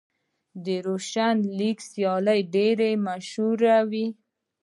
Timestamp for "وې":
3.91-4.07